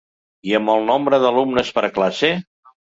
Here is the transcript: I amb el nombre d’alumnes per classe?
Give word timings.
I 0.51 0.55
amb 0.59 0.73
el 0.77 0.89
nombre 0.89 1.21
d’alumnes 1.27 1.73
per 1.79 1.87
classe? 2.01 2.37